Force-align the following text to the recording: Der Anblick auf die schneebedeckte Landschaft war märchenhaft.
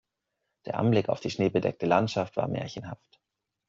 Der 0.65 0.79
Anblick 0.79 1.09
auf 1.09 1.19
die 1.19 1.29
schneebedeckte 1.29 1.85
Landschaft 1.85 2.35
war 2.35 2.47
märchenhaft. 2.47 3.21